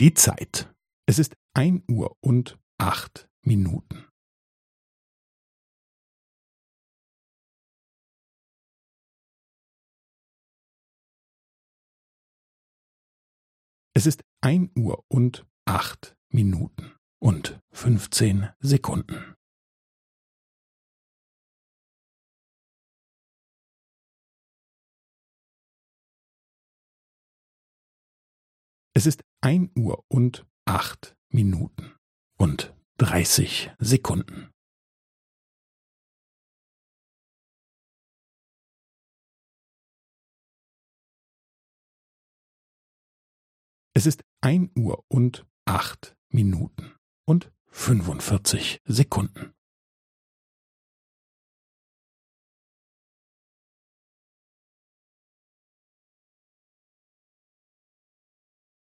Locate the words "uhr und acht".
1.90-3.28, 14.78-16.16, 29.76-31.16, 44.76-46.16